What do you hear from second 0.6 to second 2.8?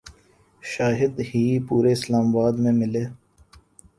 شاید ہی پورے اسلام آباد میں